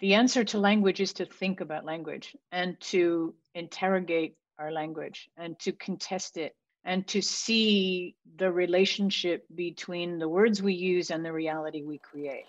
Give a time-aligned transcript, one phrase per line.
[0.00, 5.58] the answer to language is to think about language and to interrogate our language and
[5.58, 11.30] to contest it and to see the relationship between the words we use and the
[11.30, 12.46] reality we create.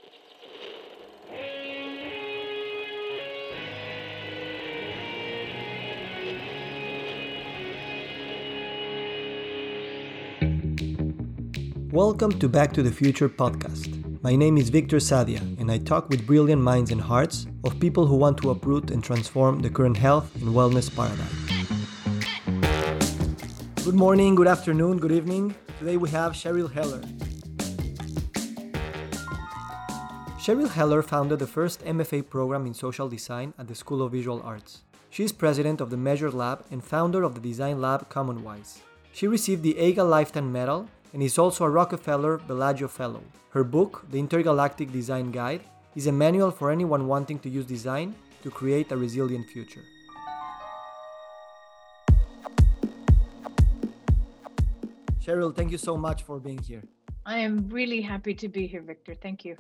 [11.91, 14.10] Welcome to Back to the Future podcast.
[14.23, 18.05] My name is Victor Sadia, and I talk with brilliant minds and hearts of people
[18.05, 21.35] who want to uproot and transform the current health and wellness paradigm.
[23.83, 25.55] Good morning, good afternoon, good evening.
[25.79, 27.01] Today we have Cheryl Heller.
[30.37, 34.39] Cheryl Heller founded the first MFA program in social design at the School of Visual
[34.43, 34.83] Arts.
[35.09, 38.81] She is president of the Measure Lab and founder of the design lab Commonwise.
[39.13, 43.23] She received the AIGA Lifetime Medal and is also a Rockefeller Bellagio Fellow.
[43.49, 45.61] Her book, The Intergalactic Design Guide,
[45.95, 49.83] is a manual for anyone wanting to use design to create a resilient future.
[55.21, 56.83] Cheryl, thank you so much for being here.
[57.25, 59.13] I am really happy to be here, Victor.
[59.13, 59.55] Thank you.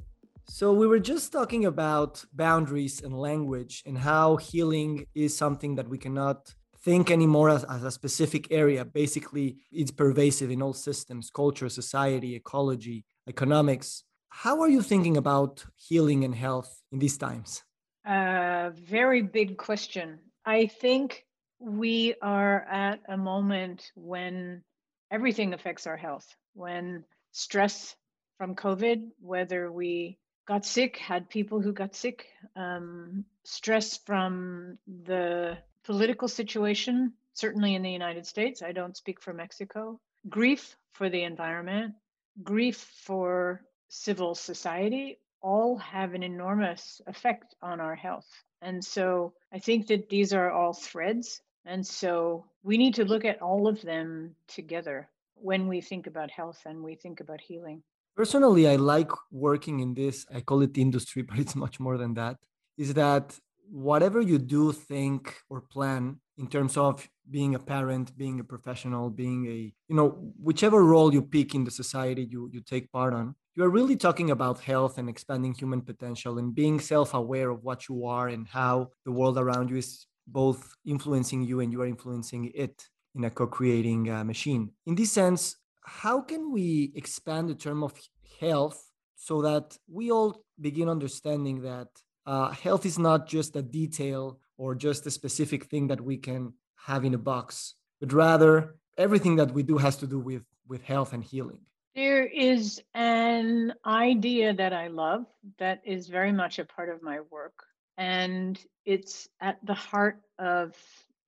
[0.47, 5.87] So, we were just talking about boundaries and language and how healing is something that
[5.87, 8.83] we cannot think anymore as, as a specific area.
[8.85, 14.03] Basically, it's pervasive in all systems culture, society, ecology, economics.
[14.29, 17.63] How are you thinking about healing and health in these times?
[18.05, 20.19] A very big question.
[20.45, 21.25] I think
[21.59, 24.63] we are at a moment when
[25.11, 27.95] everything affects our health, when stress
[28.37, 35.57] from COVID, whether we got sick, had people who got sick, um, stress from the
[35.83, 38.61] political situation, certainly in the United States.
[38.61, 39.99] I don't speak for Mexico.
[40.29, 41.95] Grief for the environment,
[42.43, 48.27] grief for civil society all have an enormous effect on our health.
[48.61, 51.41] And so I think that these are all threads.
[51.65, 56.29] And so we need to look at all of them together when we think about
[56.29, 57.81] health and we think about healing.
[58.15, 62.13] Personally, I like working in this, I call it industry, but it's much more than
[62.15, 62.37] that.
[62.77, 63.37] Is that
[63.71, 69.09] whatever you do, think, or plan in terms of being a parent, being a professional,
[69.09, 73.13] being a, you know, whichever role you pick in the society you, you take part
[73.13, 77.49] on, you are really talking about health and expanding human potential and being self aware
[77.49, 81.71] of what you are and how the world around you is both influencing you and
[81.71, 84.71] you are influencing it in a co creating uh, machine.
[84.85, 87.93] In this sense, how can we expand the term of
[88.39, 88.81] health
[89.15, 91.87] so that we all begin understanding that
[92.25, 96.53] uh, health is not just a detail or just a specific thing that we can
[96.75, 100.83] have in a box, but rather everything that we do has to do with, with
[100.83, 101.59] health and healing.
[101.95, 105.25] There is an idea that I love
[105.59, 107.53] that is very much a part of my work.
[107.97, 110.75] And it's at the heart of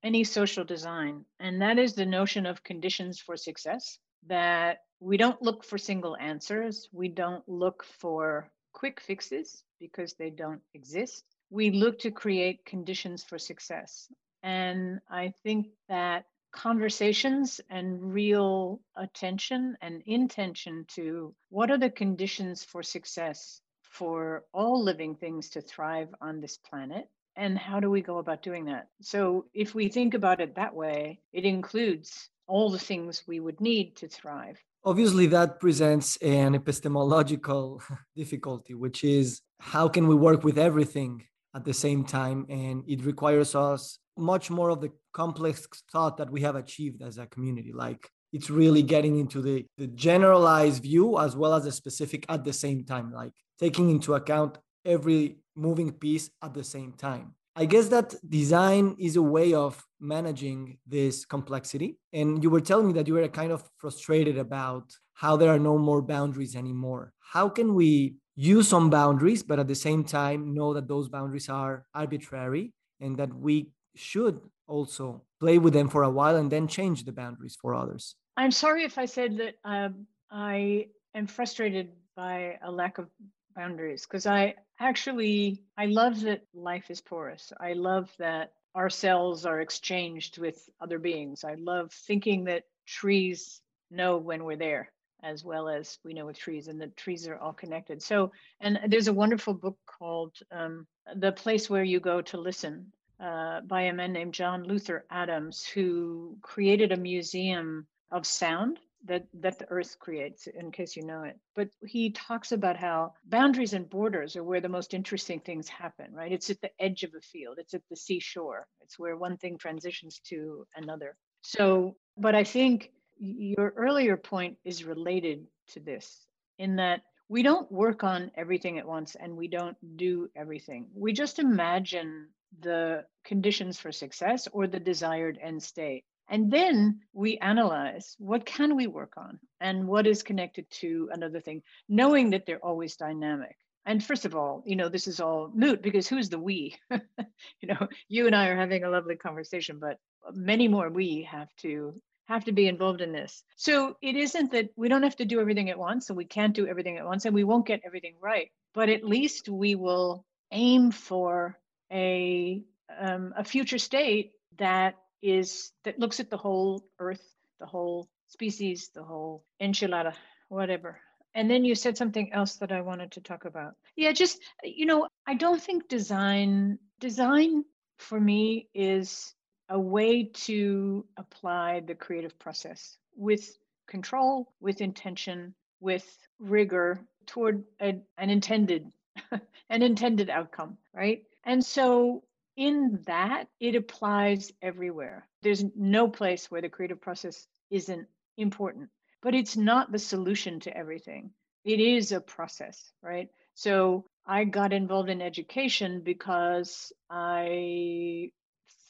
[0.02, 1.24] any social design.
[1.38, 6.16] And that is the notion of conditions for success that we don't look for single
[6.16, 6.88] answers.
[6.92, 11.24] We don't look for quick fixes because they don't exist.
[11.50, 14.08] We look to create conditions for success.
[14.42, 22.62] And I think that conversations and real attention and intention to what are the conditions
[22.62, 28.00] for success for all living things to thrive on this planet and how do we
[28.00, 32.70] go about doing that so if we think about it that way it includes all
[32.70, 37.82] the things we would need to thrive obviously that presents an epistemological
[38.16, 41.22] difficulty which is how can we work with everything
[41.54, 42.46] at the same time?
[42.48, 47.18] And it requires us much more of the complex thought that we have achieved as
[47.18, 47.72] a community.
[47.72, 52.44] Like it's really getting into the, the generalized view as well as the specific at
[52.44, 57.66] the same time like taking into account every moving piece at the same time I
[57.66, 61.98] guess that design is a way of managing this complexity.
[62.12, 65.58] And you were telling me that you were kind of frustrated about how there are
[65.58, 67.12] no more boundaries anymore.
[67.20, 71.48] How can we use some boundaries, but at the same time know that those boundaries
[71.48, 76.66] are arbitrary and that we should also play with them for a while and then
[76.66, 78.16] change the boundaries for others?
[78.36, 83.08] I'm sorry if I said that um, I am frustrated by a lack of
[83.54, 87.52] boundaries because I actually I love that life is porous.
[87.60, 91.44] I love that our cells are exchanged with other beings.
[91.44, 93.60] I love thinking that trees
[93.90, 94.90] know when we're there
[95.22, 98.02] as well as we know with trees and the trees are all connected.
[98.02, 100.86] So and there's a wonderful book called um,
[101.16, 105.64] The Place Where You Go to Listen uh, by a man named John Luther Adams
[105.64, 111.22] who created a museum of sound that that the earth creates in case you know
[111.22, 111.38] it.
[111.54, 116.12] But he talks about how boundaries and borders are where the most interesting things happen
[116.12, 116.32] right?
[116.32, 117.58] It's at the edge of a field.
[117.58, 118.66] It's at the seashore.
[118.80, 121.16] It's where one thing transitions to another.
[121.42, 126.26] So but i think your earlier point is related to this
[126.58, 130.88] in that we don't work on everything at once and we don't do everything.
[130.94, 132.28] We just imagine
[132.60, 138.76] the conditions for success or the desired end state and then we analyze what can
[138.76, 143.56] we work on and what is connected to another thing, knowing that they're always dynamic.
[143.86, 146.76] And first of all, you know, this is all moot because who's the we?
[146.90, 149.98] you know, you and I are having a lovely conversation, but
[150.32, 153.42] many more we have to have to be involved in this.
[153.56, 156.54] So it isn't that we don't have to do everything at once and we can't
[156.54, 160.24] do everything at once and we won't get everything right, but at least we will
[160.50, 161.58] aim for
[161.92, 162.62] a
[162.98, 164.94] um, a future state that
[165.24, 167.24] is that looks at the whole earth,
[167.58, 170.14] the whole species, the whole enchilada,
[170.48, 171.00] whatever.
[171.34, 173.74] And then you said something else that I wanted to talk about.
[173.96, 177.64] Yeah, just you know, I don't think design design
[177.98, 179.34] for me is
[179.70, 183.56] a way to apply the creative process with
[183.88, 186.06] control, with intention, with
[186.38, 188.92] rigor toward a, an intended
[189.70, 191.22] an intended outcome, right?
[191.44, 192.22] And so
[192.56, 195.28] in that, it applies everywhere.
[195.42, 198.06] There's no place where the creative process isn't
[198.36, 198.90] important,
[199.22, 201.30] but it's not the solution to everything.
[201.64, 203.28] It is a process, right?
[203.54, 208.30] So I got involved in education because I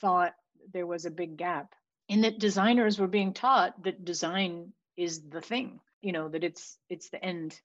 [0.00, 0.34] thought
[0.72, 1.75] there was a big gap
[2.08, 6.78] in that designers were being taught that design is the thing, you know, that it's
[6.88, 7.58] it's the end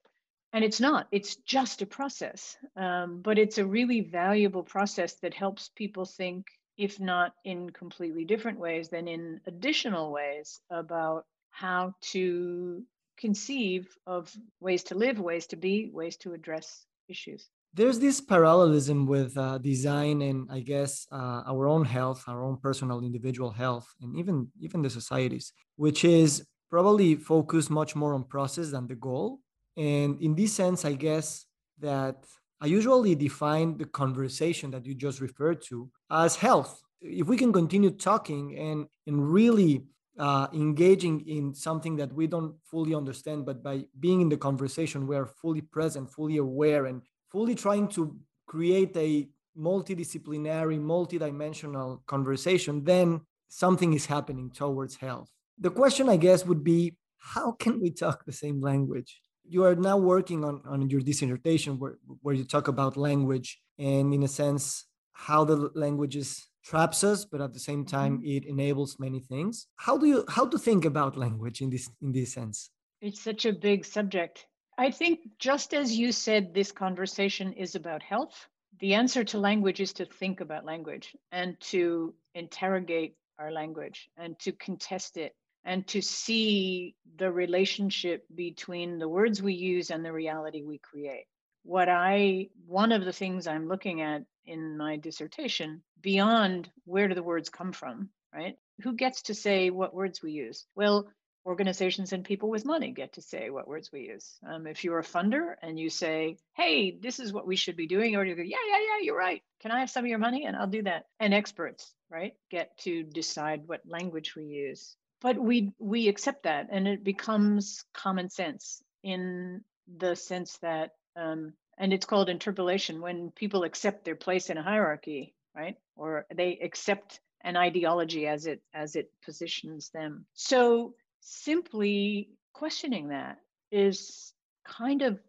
[0.54, 5.34] and it's not it's just a process um, but it's a really valuable process that
[5.34, 6.46] helps people think
[6.78, 12.84] if not in completely different ways then in additional ways about how to
[13.20, 17.50] conceive of ways to live ways to be ways to address issues.
[17.74, 22.58] There's this parallelism with uh, design and i guess uh, our own health our own
[22.58, 28.24] personal individual health and even even the societies which is probably focused much more on
[28.24, 29.40] process than the goal
[29.80, 31.46] and in this sense, I guess
[31.80, 32.26] that
[32.60, 36.82] I usually define the conversation that you just referred to as health.
[37.00, 39.86] If we can continue talking and, and really
[40.18, 45.08] uh, engaging in something that we don't fully understand, but by being in the conversation,
[45.08, 47.02] we are fully present, fully aware, and
[47.32, 48.18] fully trying to
[48.48, 55.30] create a multidisciplinary, multidimensional conversation, then something is happening towards health.
[55.58, 59.22] The question, I guess, would be how can we talk the same language?
[59.50, 64.14] You are now working on, on your dissertation where, where you talk about language and
[64.14, 68.38] in a sense how the languages traps us but at the same time mm-hmm.
[68.38, 69.68] it enables many things.
[69.78, 72.70] How do you how to think about language in this in this sense?
[73.02, 74.46] It's such a big subject.
[74.78, 78.48] I think just as you said this conversation is about health
[78.80, 84.38] the answer to language is to think about language and to interrogate our language and
[84.40, 85.36] to contest it
[85.66, 91.26] and to see the relationship between the words we use and the reality we create.
[91.64, 97.16] What I, one of the things I'm looking at in my dissertation, beyond where do
[97.16, 98.58] the words come from, right?
[98.82, 100.66] Who gets to say what words we use?
[100.76, 101.10] Well,
[101.46, 104.38] organizations and people with money get to say what words we use.
[104.48, 107.88] Um, if you're a funder and you say, hey, this is what we should be
[107.88, 109.42] doing, or you go, yeah, yeah, yeah, you're right.
[109.62, 110.46] Can I have some of your money?
[110.46, 111.06] And I'll do that.
[111.20, 116.68] And experts, right, get to decide what language we use but we we accept that
[116.72, 119.64] and it becomes common sense in
[119.98, 124.64] the sense that um, and it's called interpellation when people accept their place in a
[124.64, 125.76] hierarchy right?
[125.96, 130.26] Or they accept an ideology as it as it positions them.
[130.34, 133.38] So simply questioning that
[133.72, 134.34] is
[134.66, 135.20] kind of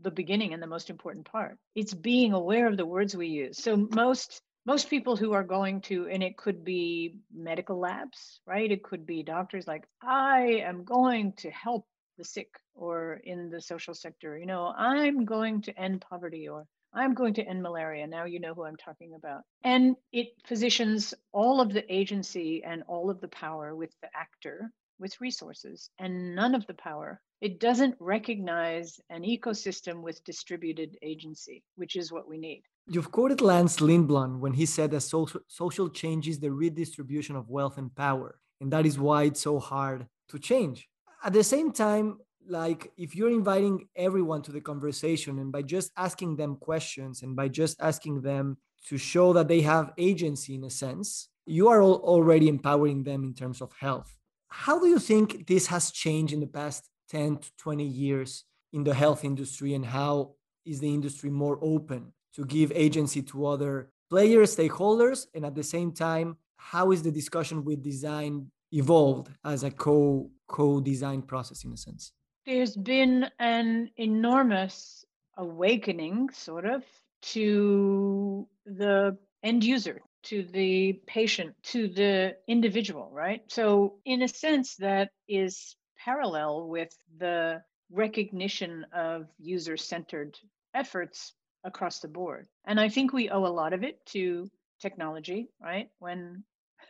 [0.00, 1.58] the beginning and the most important part.
[1.74, 3.58] It's being aware of the words we use.
[3.58, 8.70] So most most people who are going to, and it could be medical labs, right?
[8.70, 11.86] It could be doctors like, I am going to help
[12.18, 16.66] the sick or in the social sector, you know, I'm going to end poverty or
[16.92, 18.06] I'm going to end malaria.
[18.06, 19.40] Now you know who I'm talking about.
[19.64, 24.70] And it positions all of the agency and all of the power with the actor
[24.98, 27.20] with resources and none of the power.
[27.40, 32.62] It doesn't recognize an ecosystem with distributed agency, which is what we need.
[32.88, 37.48] You've quoted Lance Lindblom when he said that social, social change is the redistribution of
[37.48, 38.40] wealth and power.
[38.60, 40.88] And that is why it's so hard to change.
[41.22, 45.92] At the same time, like if you're inviting everyone to the conversation and by just
[45.96, 50.64] asking them questions and by just asking them to show that they have agency in
[50.64, 54.18] a sense, you are already empowering them in terms of health.
[54.48, 58.84] How do you think this has changed in the past 10 to 20 years in
[58.84, 63.90] the health industry and how is the industry more open to give agency to other
[64.10, 65.26] players stakeholders?
[65.34, 70.30] And at the same time how is the discussion with design evolved as a co
[70.46, 72.12] co design process in a sense?
[72.44, 75.04] There's been an enormous
[75.36, 76.82] awakening sort of
[77.20, 84.76] to the end user to the patient to the individual right so in a sense
[84.76, 87.60] that is parallel with the
[87.90, 90.38] recognition of user centered
[90.74, 91.34] efforts
[91.64, 92.46] across the board.
[92.66, 95.90] And I think we owe a lot of it to technology, right?
[95.98, 96.44] When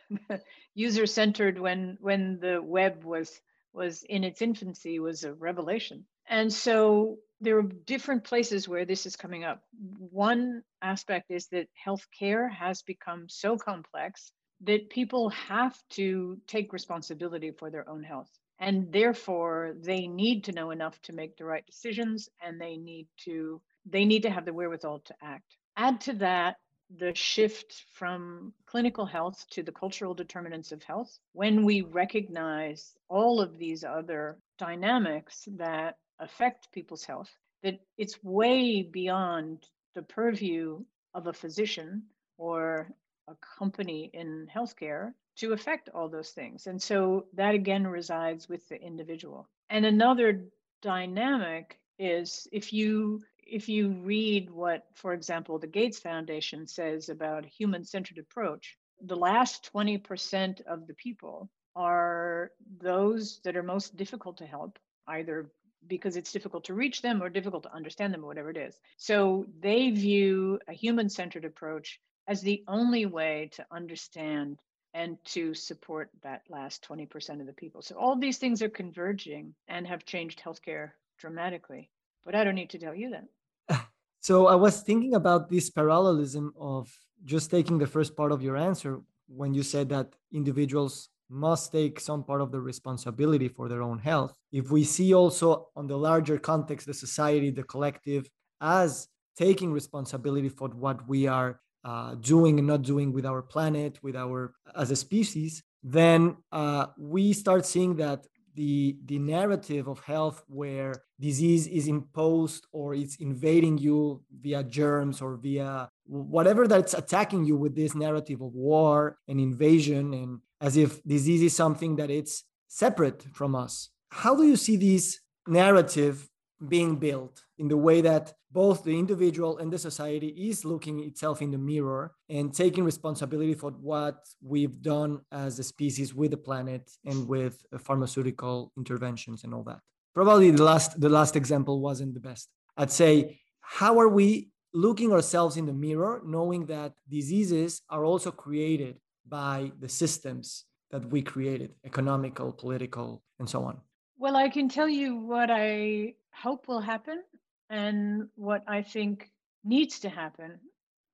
[0.75, 3.41] user centered when when the web was
[3.73, 6.05] was in its infancy was a revelation.
[6.27, 9.63] And so there are different places where this is coming up.
[9.97, 14.31] One aspect is that healthcare has become so complex
[14.61, 18.29] that people have to take responsibility for their own health.
[18.59, 23.07] And therefore they need to know enough to make the right decisions and they need
[23.23, 25.55] to they need to have the wherewithal to act.
[25.77, 26.57] Add to that
[26.97, 31.17] the shift from clinical health to the cultural determinants of health.
[31.33, 37.29] When we recognize all of these other dynamics that affect people's health
[37.63, 40.83] that it's way beyond the purview
[41.13, 42.03] of a physician
[42.37, 42.89] or
[43.27, 46.67] a company in healthcare to affect all those things.
[46.67, 49.47] And so that again resides with the individual.
[49.69, 50.45] And another
[50.81, 57.45] dynamic is if you if you read what for example the Gates Foundation says about
[57.45, 64.45] human-centered approach, the last 20% of the people are those that are most difficult to
[64.45, 65.49] help, either
[65.87, 68.79] because it's difficult to reach them or difficult to understand them or whatever it is.
[68.97, 74.59] So they view a human centered approach as the only way to understand
[74.93, 77.81] and to support that last 20% of the people.
[77.81, 81.89] So all these things are converging and have changed healthcare dramatically.
[82.25, 83.85] But I don't need to tell you that.
[84.21, 86.93] So I was thinking about this parallelism of
[87.23, 91.99] just taking the first part of your answer when you said that individuals must take
[91.99, 94.33] some part of the responsibility for their own health.
[94.51, 98.29] If we see also on the larger context, the society, the collective,
[98.61, 99.07] as
[99.37, 104.15] taking responsibility for what we are uh, doing and not doing with our planet, with
[104.15, 110.43] our as a species, then uh, we start seeing that the the narrative of health
[110.47, 117.45] where disease is imposed or it's invading you via germs or via whatever that's attacking
[117.45, 122.09] you with this narrative of war and invasion and as if disease is something that
[122.09, 123.89] it's separate from us.
[124.09, 126.29] How do you see this narrative
[126.67, 131.41] being built in the way that both the individual and the society is looking itself
[131.41, 136.37] in the mirror and taking responsibility for what we've done as a species with the
[136.37, 139.79] planet and with pharmaceutical interventions and all that?
[140.15, 142.49] Probably the last the last example wasn't the best.
[142.75, 148.31] I'd say how are we looking ourselves in the mirror knowing that diseases are also
[148.31, 153.79] created by the systems that we created economical political and so on
[154.17, 157.21] well i can tell you what i hope will happen
[157.69, 159.29] and what I think
[159.63, 160.59] needs to happen.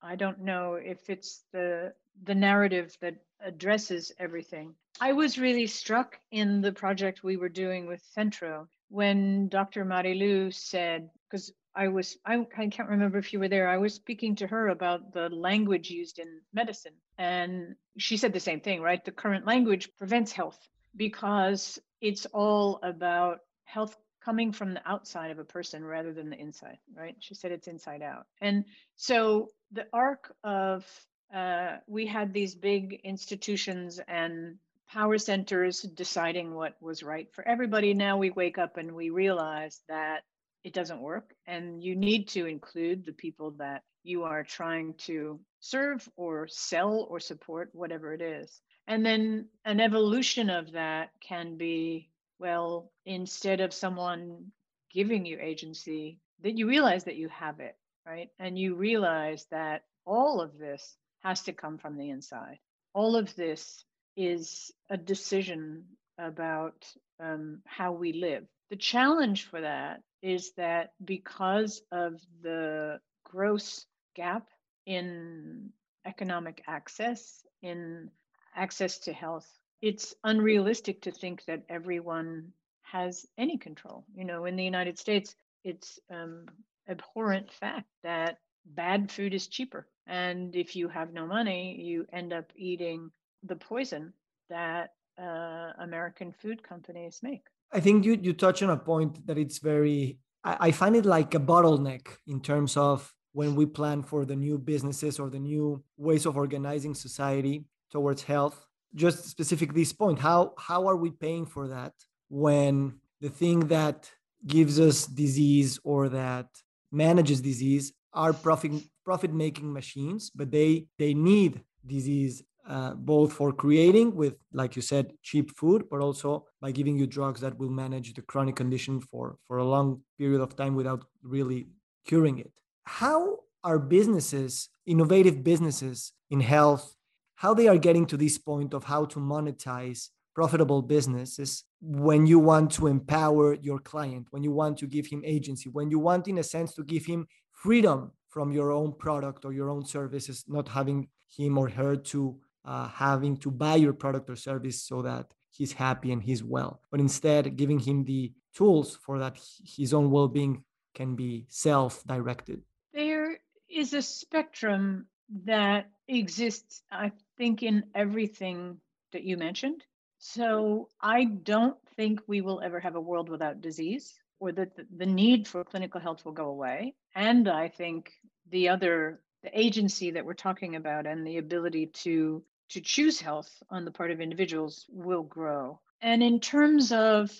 [0.01, 1.93] I don't know if it's the
[2.23, 4.73] the narrative that addresses everything.
[5.01, 9.83] I was really struck in the project we were doing with Centro when Dr.
[9.83, 13.93] Marilu said, because I was, I, I can't remember if you were there, I was
[13.93, 16.93] speaking to her about the language used in medicine.
[17.17, 19.03] And she said the same thing, right?
[19.03, 20.59] The current language prevents health
[20.95, 26.39] because it's all about health coming from the outside of a person rather than the
[26.39, 27.15] inside, right?
[27.19, 28.25] She said it's inside out.
[28.41, 28.65] And
[28.95, 30.85] so the arc of
[31.33, 37.93] uh, we had these big institutions and power centers deciding what was right for everybody.
[37.93, 40.23] Now we wake up and we realize that
[40.65, 45.39] it doesn't work, and you need to include the people that you are trying to
[45.59, 48.61] serve or sell or support, whatever it is.
[48.87, 54.51] And then an evolution of that can be well, instead of someone
[54.91, 58.29] giving you agency, that you realize that you have it, right?
[58.39, 62.57] And you realize that all of this has to come from the inside.
[62.93, 63.85] All of this
[64.17, 65.85] is a decision
[66.17, 66.85] about
[67.19, 68.45] um, how we live.
[68.71, 74.47] The challenge for that is that because of the gross gap
[74.85, 75.71] in
[76.05, 78.09] economic access, in
[78.55, 79.49] access to health
[79.81, 82.51] it's unrealistic to think that everyone
[82.83, 84.05] has any control.
[84.15, 86.47] You know, in the United States, it's um,
[86.89, 89.87] abhorrent fact that bad food is cheaper.
[90.07, 93.11] And if you have no money, you end up eating
[93.43, 94.13] the poison
[94.49, 97.45] that uh, American food companies make.
[97.75, 101.05] I think you, you touch on a point that it's very, I, I find it
[101.05, 105.39] like a bottleneck in terms of when we plan for the new businesses or the
[105.39, 108.65] new ways of organizing society towards health.
[108.95, 111.91] Just specific this point, how how are we paying for that
[112.29, 114.09] when the thing that
[114.47, 116.47] gives us disease or that
[116.93, 118.71] manages disease are profit
[119.03, 124.81] profit making machines, but they they need disease uh, both for creating with like you
[124.81, 128.99] said cheap food but also by giving you drugs that will manage the chronic condition
[128.99, 131.67] for for a long period of time without really
[132.07, 132.51] curing it.
[132.85, 136.95] How are businesses innovative businesses in health
[137.35, 142.39] how they are getting to this point of how to monetize profitable businesses when you
[142.39, 146.27] want to empower your client when you want to give him agency when you want
[146.27, 150.43] in a sense to give him freedom from your own product or your own services
[150.47, 155.01] not having him or her to uh, having to buy your product or service so
[155.03, 159.93] that he's happy and he's well, but instead giving him the tools for that his
[159.93, 162.61] own well being can be self directed.
[162.93, 163.37] There
[163.69, 165.07] is a spectrum
[165.43, 168.77] that exists, I think, in everything
[169.11, 169.83] that you mentioned.
[170.17, 175.05] So I don't think we will ever have a world without disease or that the
[175.05, 176.95] need for clinical health will go away.
[177.15, 178.11] And I think
[178.49, 183.51] the other the agency that we're talking about and the ability to to choose health
[183.69, 185.79] on the part of individuals will grow.
[186.01, 187.31] And in terms of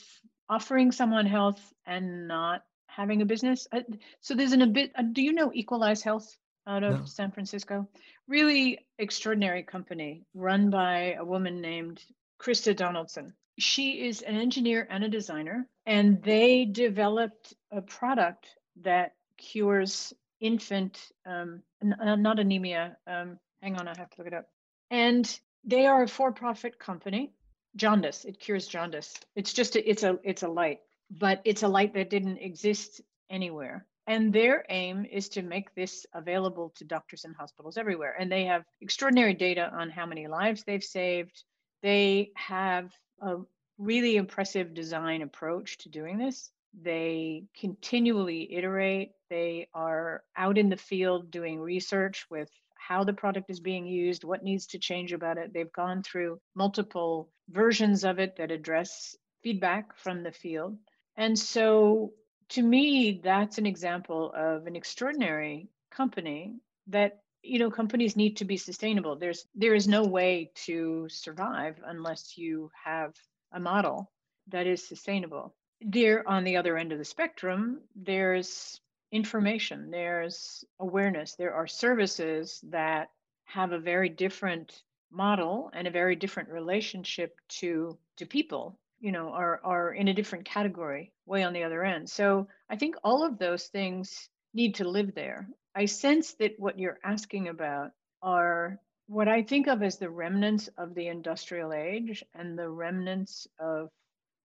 [0.50, 3.82] offering someone health and not having a business, uh,
[4.22, 4.92] so there's an a bit.
[4.96, 7.06] Uh, do you know Equalize Health out of no.
[7.06, 7.88] San Francisco?
[8.28, 12.02] Really extraordinary company run by a woman named
[12.40, 13.34] Krista Donaldson.
[13.58, 18.48] She is an engineer and a designer, and they developed a product
[18.82, 22.98] that cures infant, um, n- uh, not anemia.
[23.08, 24.48] Um, hang on, I have to look it up
[24.92, 27.34] and they are a for-profit company.
[27.76, 29.14] Jaundice it cures jaundice.
[29.36, 30.80] It's just a, it's a it's a light
[31.12, 33.86] but it's a light that didn't exist anywhere.
[34.08, 38.16] And their aim is to make this available to doctors and hospitals everywhere.
[38.20, 41.44] And they have extraordinary data on how many lives they've saved.
[41.82, 43.38] They have a
[43.80, 46.52] really impressive design approach to doing this.
[46.80, 49.12] They continually iterate.
[49.30, 52.50] They are out in the field doing research with
[52.88, 55.54] how the product is being used, what needs to change about it.
[55.54, 60.78] They've gone through multiple versions of it that address feedback from the field.
[61.18, 62.14] And so
[62.50, 66.56] to me, that's an example of an extraordinary company
[66.88, 71.80] that you know companies need to be sustainable there's there is no way to survive
[71.86, 73.14] unless you have
[73.54, 74.12] a model
[74.48, 78.82] that is sustainable there on the other end of the spectrum there's
[79.16, 83.10] information, there's awareness, there are services that
[83.46, 89.30] have a very different model and a very different relationship to to people you know
[89.30, 92.10] are are in a different category way on the other end.
[92.10, 95.48] So i think all of those things need to live there.
[95.74, 100.68] I sense that what you're asking about are what i think of as the remnants
[100.78, 103.90] of the industrial age and the remnants of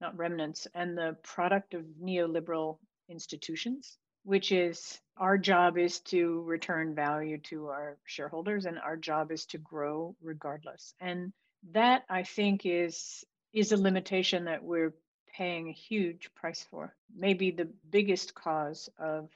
[0.00, 2.78] not remnants and the product of neoliberal
[3.08, 9.30] institutions which is our job is to return value to our shareholders and our job
[9.30, 10.94] is to grow regardless.
[11.00, 11.32] And
[11.72, 14.94] that i think is is a limitation that we're
[15.36, 16.94] paying a huge price for.
[17.16, 19.28] Maybe the biggest cause of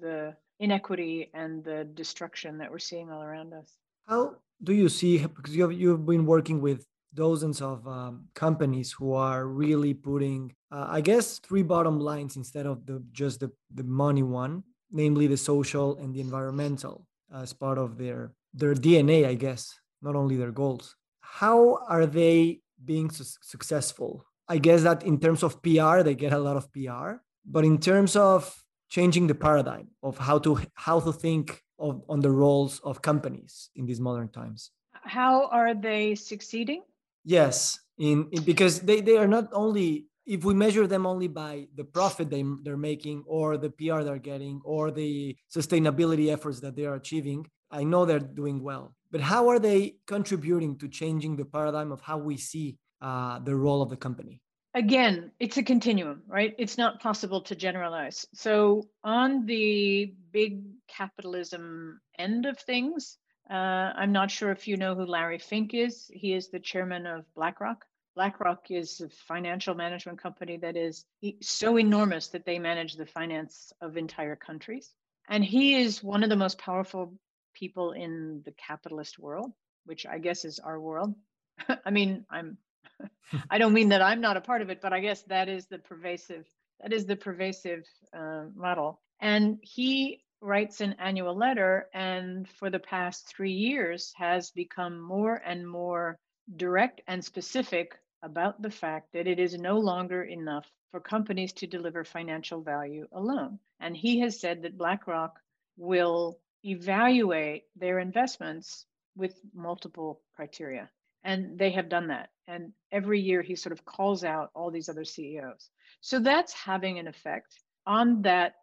[0.00, 3.76] the inequity and the destruction that we're seeing all around us.
[4.06, 9.12] How do you see because you've, you've been working with dozens of um, companies who
[9.12, 13.82] are really putting uh, i guess three bottom lines instead of the just the, the
[13.84, 19.34] money one namely the social and the environmental as part of their their dna i
[19.34, 20.96] guess not only their goals.
[21.20, 24.24] How are they being su- successful?
[24.48, 27.78] I guess that in terms of pr they get a lot of pr but in
[27.78, 32.80] terms of changing the paradigm of how to how to think of on the roles
[32.80, 34.70] of companies in these modern times.
[34.92, 36.82] How are they succeeding
[37.24, 41.66] Yes, in, in because they, they are not only if we measure them only by
[41.74, 46.76] the profit they, they're making or the PR they're getting or the sustainability efforts that
[46.76, 48.94] they are achieving, I know they're doing well.
[49.10, 53.56] But how are they contributing to changing the paradigm of how we see uh, the
[53.56, 54.40] role of the company?
[54.74, 56.54] Again, it's a continuum, right?
[56.56, 58.24] It's not possible to generalize.
[58.34, 63.18] So, on the big capitalism end of things,
[63.50, 66.10] uh, I'm not sure if you know who Larry Fink is.
[66.12, 67.84] He is the chairman of BlackRock.
[68.14, 71.04] BlackRock is a financial management company that is
[71.40, 74.94] so enormous that they manage the finance of entire countries.
[75.28, 77.14] And he is one of the most powerful
[77.54, 79.52] people in the capitalist world,
[79.84, 81.14] which I guess is our world.
[81.84, 82.58] I mean, I'm
[83.50, 85.66] I don't mean that I'm not a part of it, but I guess that is
[85.66, 86.46] the pervasive
[86.80, 87.84] that is the pervasive
[88.16, 89.00] uh, model.
[89.20, 95.34] And he writes an annual letter, and for the past three years has become more
[95.34, 96.18] and more
[96.56, 101.66] direct and specific about the fact that it is no longer enough for companies to
[101.66, 103.58] deliver financial value alone.
[103.80, 105.38] And he has said that BlackRock
[105.76, 108.84] will evaluate their investments
[109.16, 110.90] with multiple criteria.
[111.22, 112.30] And they have done that.
[112.48, 115.70] And every year he sort of calls out all these other CEOs.
[116.00, 117.54] So that's having an effect
[117.86, 118.54] on that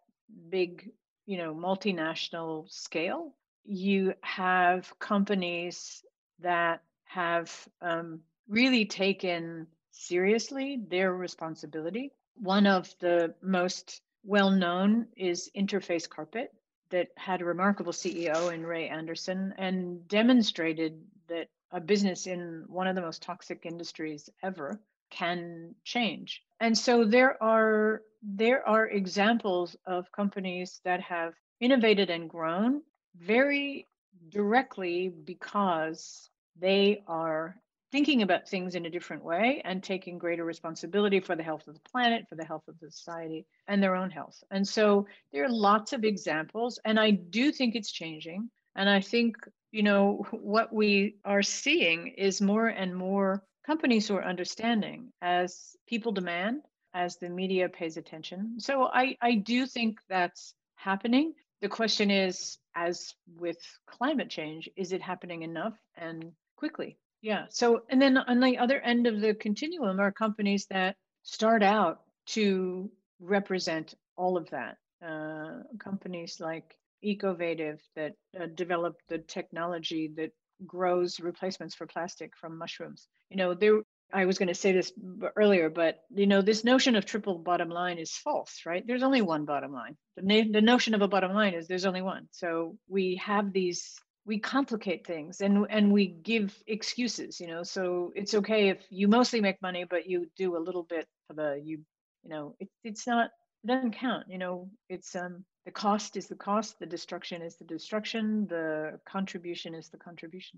[0.50, 0.90] big,
[1.28, 3.34] you know, multinational scale.
[3.66, 6.02] You have companies
[6.40, 12.12] that have um, really taken seriously their responsibility.
[12.36, 16.50] One of the most well known is Interface Carpet,
[16.88, 22.86] that had a remarkable CEO in Ray Anderson and demonstrated that a business in one
[22.86, 26.42] of the most toxic industries ever can change.
[26.60, 32.82] And so there are there are examples of companies that have innovated and grown
[33.16, 33.86] very
[34.30, 37.56] directly because they are
[37.90, 41.74] thinking about things in a different way and taking greater responsibility for the health of
[41.74, 44.42] the planet, for the health of the society, and their own health.
[44.50, 48.50] And so there are lots of examples, and I do think it's changing.
[48.76, 49.36] And I think,
[49.72, 55.76] you know, what we are seeing is more and more companies who are understanding as
[55.86, 56.62] people demand,
[56.94, 58.58] as the media pays attention.
[58.58, 61.34] So I, I do think that's happening.
[61.60, 66.96] The question is, as with climate change, is it happening enough and quickly?
[67.20, 67.44] Yeah.
[67.50, 72.00] So, and then on the other end of the continuum are companies that start out
[72.28, 74.76] to represent all of that.
[75.06, 80.32] Uh, companies like Ecovative that uh, developed the technology that
[80.66, 83.06] grows replacements for plastic from mushrooms.
[83.30, 83.80] You know, there.
[84.10, 84.90] I was going to say this
[85.36, 88.82] earlier, but you know, this notion of triple bottom line is false, right?
[88.86, 89.98] There's only one bottom line.
[90.16, 92.26] The, na- the notion of a bottom line is there's only one.
[92.30, 98.12] So we have these we complicate things and and we give excuses you know so
[98.14, 101.60] it's okay if you mostly make money but you do a little bit for the
[101.64, 101.78] you
[102.22, 103.30] you know it, it's not
[103.64, 107.54] it doesn't count you know it's um the cost is the cost the destruction is
[107.56, 110.56] the destruction the contribution is the contribution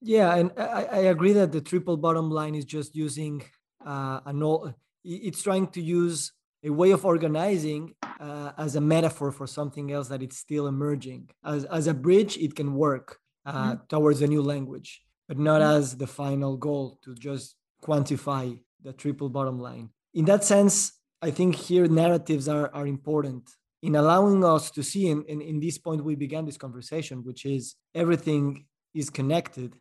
[0.00, 3.34] yeah and i, I agree that the triple bottom line is just using
[3.84, 6.18] uh an old it's trying to use
[6.62, 7.82] a way of organizing
[8.20, 11.28] uh, as a metaphor for something else that it's still emerging.
[11.44, 13.86] As, as a bridge, it can work uh, mm-hmm.
[13.88, 15.78] towards a new language, but not mm-hmm.
[15.78, 19.90] as the final goal to just quantify the triple bottom line.
[20.14, 20.74] In that sense,
[21.20, 23.50] I think here narratives are, are important
[23.82, 27.44] in allowing us to see, and, and in this point, we began this conversation, which
[27.44, 28.64] is everything
[28.94, 29.74] is connected.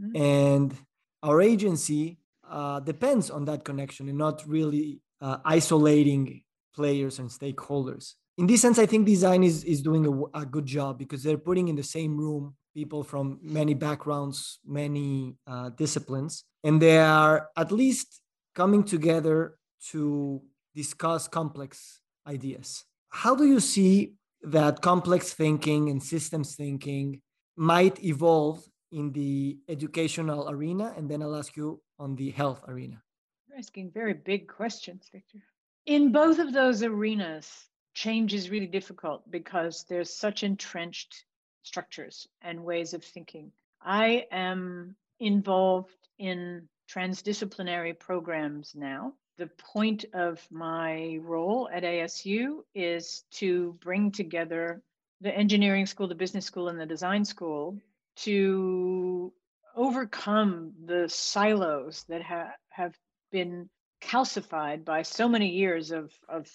[0.00, 0.16] Mm-hmm.
[0.22, 0.76] And
[1.22, 6.42] our agency uh, depends on that connection and not really uh, isolating
[6.74, 8.14] players and stakeholders.
[8.38, 11.38] In this sense, I think design is, is doing a, a, good job because they're
[11.38, 17.48] putting in the same room people from many backgrounds, many uh, disciplines, and they are
[17.56, 18.20] at least
[18.54, 19.56] coming together
[19.90, 20.42] to
[20.74, 22.84] discuss complex ideas.
[23.16, 27.22] How do you see that complex thinking and systems thinking
[27.56, 30.92] might evolve in the educational arena?
[30.94, 33.02] And then I'll ask you on the health arena
[33.48, 35.38] You're asking very big questions, Victor.
[35.86, 37.48] In both of those arenas,
[37.94, 41.24] change is really difficult because there's such entrenched
[41.62, 43.50] structures and ways of thinking.
[43.80, 49.14] I am involved in transdisciplinary programs now.
[49.38, 54.82] The point of my role at ASU is to bring together
[55.20, 57.78] the engineering school, the business school, and the design school
[58.16, 59.32] to
[59.74, 62.94] overcome the silos that ha- have
[63.30, 63.68] been
[64.00, 66.50] calcified by so many years of, of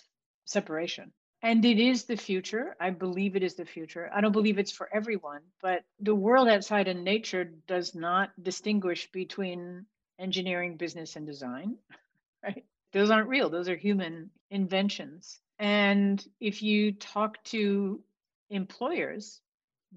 [0.46, 1.12] separation.
[1.44, 2.76] And it is the future.
[2.80, 4.10] I believe it is the future.
[4.14, 9.12] I don't believe it's for everyone, but the world outside in nature does not distinguish
[9.12, 9.86] between
[10.20, 11.78] engineering, business, and design,
[12.44, 12.64] right?
[12.94, 15.40] Those aren't real, those are human inventions.
[15.60, 18.02] And if you talk to
[18.50, 19.40] employers,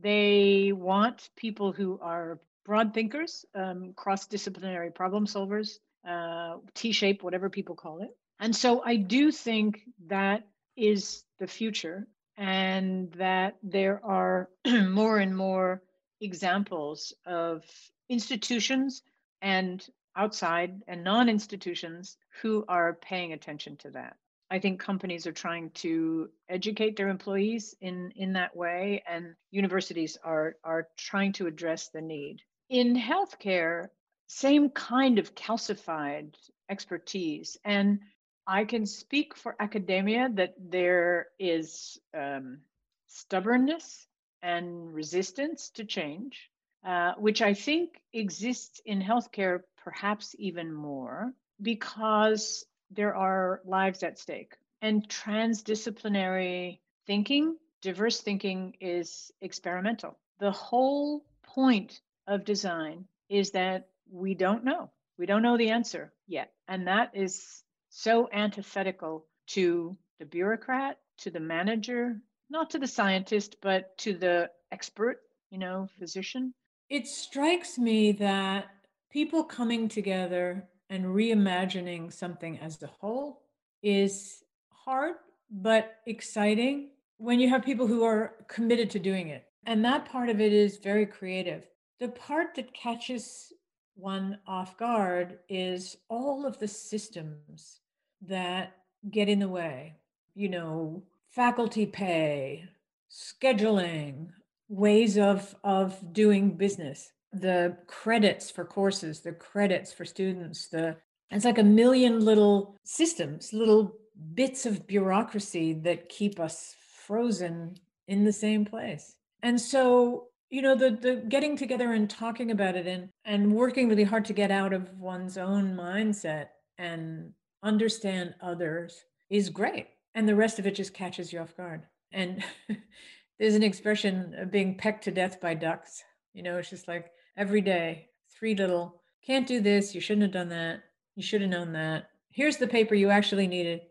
[0.01, 7.23] they want people who are broad thinkers, um, cross disciplinary problem solvers, uh, T shape,
[7.23, 8.17] whatever people call it.
[8.41, 14.49] And so I do think that is the future, and that there are
[14.89, 15.83] more and more
[16.21, 17.65] examples of
[18.09, 19.03] institutions
[19.41, 24.17] and outside and non institutions who are paying attention to that.
[24.51, 30.19] I think companies are trying to educate their employees in, in that way, and universities
[30.23, 32.43] are, are trying to address the need.
[32.69, 33.89] In healthcare,
[34.27, 36.35] same kind of calcified
[36.69, 37.57] expertise.
[37.65, 38.01] And
[38.47, 42.59] I can speak for academia that there is um,
[43.07, 44.07] stubbornness
[44.43, 46.51] and resistance to change,
[46.87, 54.19] uh, which I think exists in healthcare perhaps even more because there are lives at
[54.19, 54.55] stake.
[54.81, 60.19] And transdisciplinary thinking, diverse thinking is experimental.
[60.41, 64.91] The whole point of design is that we don't know.
[65.19, 66.53] We don't know the answer yet.
[66.67, 72.21] And that is so antithetical to the bureaucrat, to the manager,
[72.51, 75.21] not to the scientist, but to the expert,
[75.51, 76.53] you know, physician.
[76.91, 78.67] It strikes me that
[79.15, 83.43] people coming together and reimagining something as a whole
[83.81, 85.15] is hard,
[85.49, 89.45] but exciting when you have people who are committed to doing it.
[89.67, 91.65] And that part of it is very creative.
[92.01, 93.53] The part that catches
[93.95, 97.79] one off guard is all of the systems
[98.21, 98.73] that
[99.13, 99.95] get in the way.
[100.35, 102.65] You know, faculty pay,
[103.09, 104.31] scheduling,
[104.69, 110.97] ways of of doing business, the credits for courses, the credits for students, the
[111.31, 113.97] it's like a million little systems, little
[114.35, 119.17] bits of bureaucracy that keep us frozen in the same place.
[119.43, 123.89] And so, you know, the the getting together and talking about it and and working
[123.89, 129.89] really hard to get out of one's own mindset and understand others is great.
[130.15, 131.83] And the rest of it just catches you off guard.
[132.13, 132.45] And
[133.39, 136.05] there's an expression of being pecked to death by ducks.
[136.33, 140.33] You know, it's just like every day, three little, can't do this, you shouldn't have
[140.33, 140.83] done that,
[141.17, 142.09] you should have known that.
[142.31, 143.83] Here's the paper you actually needed.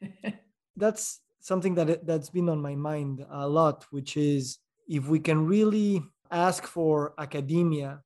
[0.76, 5.46] that's something that that's been on my mind a lot, which is if we can
[5.46, 8.02] really ask for academia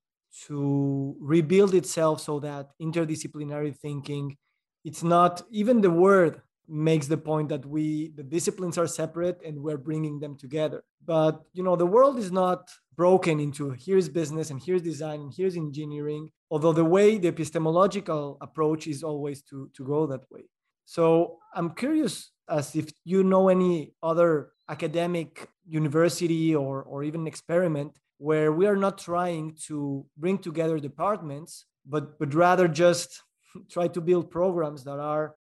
[0.46, 4.36] to rebuild itself so that interdisciplinary thinking
[4.84, 9.62] it's not even the word makes the point that we the disciplines are separate and
[9.62, 10.84] we're bringing them together.
[11.04, 15.32] But you know the world is not broken into here's business and here's design and
[15.36, 20.44] here's engineering although the way the epistemological approach is always to to go that way.
[20.84, 27.98] So i'm curious as if you know any other academic university or or even experiment
[28.18, 33.22] where we are not trying to bring together departments but but rather just
[33.70, 35.34] try to build programs that are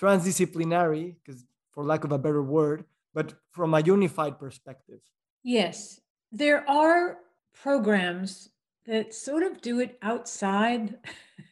[0.00, 2.84] transdisciplinary, because for lack of a better word,
[3.14, 5.00] but from a unified perspective.
[5.42, 6.00] Yes,
[6.32, 7.18] there are
[7.54, 8.50] programs
[8.86, 10.98] that sort of do it outside.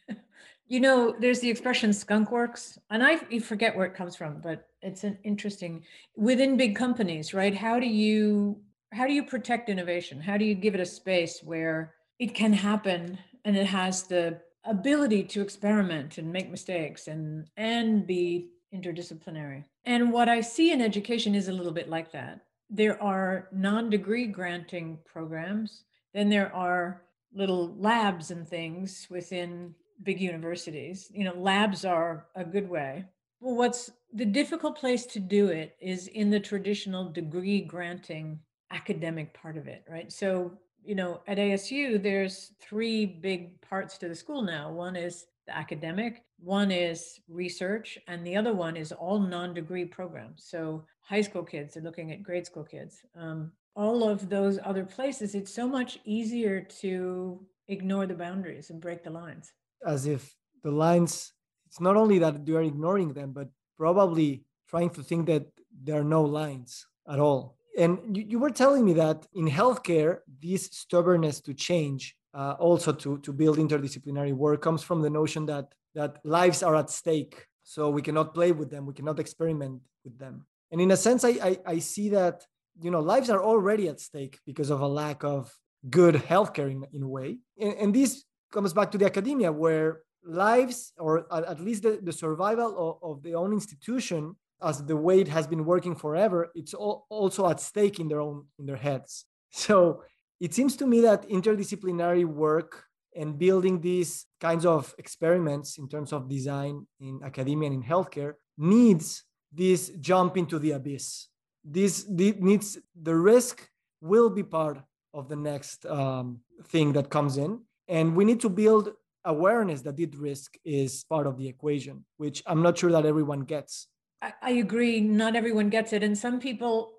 [0.67, 4.67] you know, there's the expression skunk works, and I forget where it comes from, but
[4.81, 5.83] it's an interesting
[6.15, 7.55] within big companies, right?
[7.55, 8.59] How do you
[8.93, 10.21] how do you protect innovation?
[10.21, 14.39] How do you give it a space where it can happen and it has the
[14.67, 19.63] ability to experiment and make mistakes and and be interdisciplinary.
[19.85, 22.41] And what I see in education is a little bit like that.
[22.69, 27.01] There are non-degree granting programs, then there are
[27.33, 31.09] little labs and things within big universities.
[31.11, 33.05] You know, labs are a good way.
[33.39, 38.39] Well, what's the difficult place to do it is in the traditional degree granting
[38.71, 40.11] academic part of it, right?
[40.11, 44.71] So you know, at ASU, there's three big parts to the school now.
[44.71, 49.83] One is the academic, one is research, and the other one is all non degree
[49.83, 50.45] programs.
[50.47, 53.01] So high school kids are looking at grade school kids.
[53.19, 58.79] Um, all of those other places, it's so much easier to ignore the boundaries and
[58.79, 59.51] break the lines.
[59.85, 61.33] As if the lines,
[61.67, 65.47] it's not only that you are ignoring them, but probably trying to think that
[65.83, 70.19] there are no lines at all and you, you were telling me that in healthcare,
[70.41, 75.45] this stubbornness to change, uh, also to, to build interdisciplinary work, comes from the notion
[75.45, 77.45] that that lives are at stake.
[77.63, 80.45] So we cannot play with them, we cannot experiment with them.
[80.71, 82.45] And in a sense, I, I, I see that
[82.81, 85.53] you know lives are already at stake because of a lack of
[85.89, 87.37] good healthcare in, in a way.
[87.59, 92.11] And, and this comes back to the academia where lives or at least the, the
[92.11, 96.73] survival of, of the own institution as the way it has been working forever, it's
[96.73, 99.25] also at stake in their own in their heads.
[99.49, 100.03] So
[100.39, 102.83] it seems to me that interdisciplinary work
[103.15, 108.33] and building these kinds of experiments in terms of design in academia and in healthcare
[108.57, 111.27] needs this jump into the abyss.
[111.63, 113.67] This, this needs the risk
[114.01, 114.77] will be part
[115.13, 118.93] of the next um, thing that comes in, and we need to build
[119.25, 123.41] awareness that this risk is part of the equation, which I'm not sure that everyone
[123.41, 123.87] gets.
[124.21, 124.99] I, agree.
[124.99, 126.93] Not everyone gets it, and some people,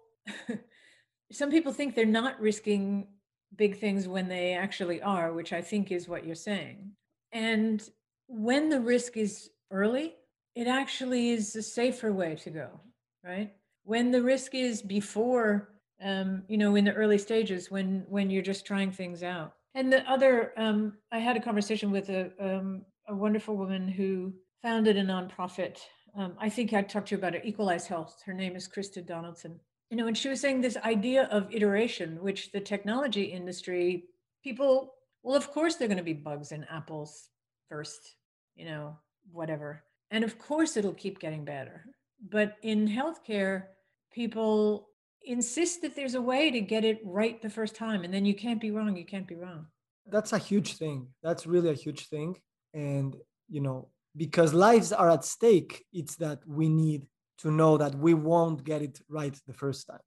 [1.33, 3.09] some people think they're not risking
[3.57, 6.93] big things when they actually are, which I think is what you're saying.
[7.33, 7.83] And
[8.29, 10.15] when the risk is early,
[10.55, 12.81] it actually is a safer way to go,
[13.25, 13.53] right?
[13.85, 15.71] When the risk is before,
[16.03, 19.55] um, you know, in the early stages, when when you're just trying things out.
[19.75, 24.33] And the other, um, I had a conversation with a um, a wonderful woman who
[24.63, 25.79] founded a nonprofit.
[26.19, 28.21] Um, I think I talked to you about it, Health.
[28.27, 29.61] Her name is Krista Donaldson.
[29.89, 34.05] You know, and she was saying this idea of iteration, which the technology industry
[34.43, 37.29] people, well, of course, they're going to be bugs in apples
[37.69, 38.17] first,
[38.57, 38.99] you know,
[39.31, 39.85] whatever.
[40.11, 41.85] And of course, it'll keep getting better.
[42.29, 43.67] But in healthcare,
[44.13, 44.89] people
[45.23, 48.03] insist that there's a way to get it right the first time.
[48.03, 48.97] And then you can't be wrong.
[48.97, 49.67] You can't be wrong.
[50.11, 51.07] That's a huge thing.
[51.23, 52.41] That's really a huge thing.
[52.75, 53.15] And,
[53.49, 57.07] you know, because lives are at stake, it's that we need
[57.39, 60.01] to know that we won't get it right the first time.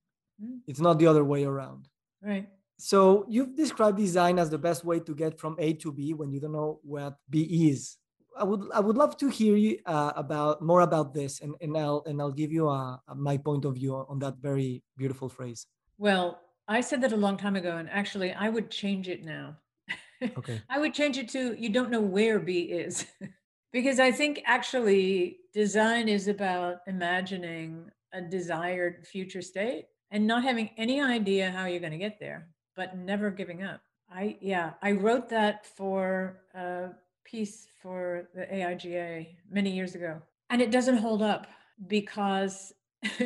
[0.43, 0.59] Mm.
[0.67, 1.87] It's not the other way around.
[2.21, 2.47] Right.
[2.77, 6.31] So you've described design as the best way to get from A to B when
[6.31, 7.97] you don't know what B is.
[8.37, 11.77] I would I would love to hear you uh, about more about this, and, and
[11.77, 15.29] I'll and I'll give you a, a, my point of view on that very beautiful
[15.29, 15.67] phrase.
[15.97, 19.57] Well, I said that a long time ago, and actually, I would change it now.
[20.37, 20.61] Okay.
[20.69, 23.05] I would change it to you don't know where B is,
[23.71, 30.69] because I think actually design is about imagining a desired future state and not having
[30.77, 33.81] any idea how you're going to get there but never giving up.
[34.09, 36.89] I yeah, I wrote that for a
[37.23, 40.21] piece for the AIGA many years ago.
[40.49, 41.47] And it doesn't hold up
[41.87, 42.73] because